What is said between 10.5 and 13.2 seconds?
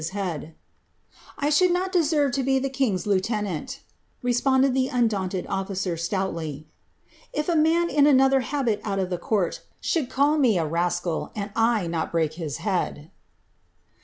rascal, and I not break his head."